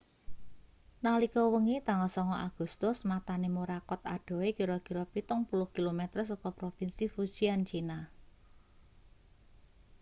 [1.05, 7.61] nalika wengi tanggal 9 agustus matane morakot adohe kira-kira pitung puluh kilometer saka propinsi fujian
[7.69, 7.99] china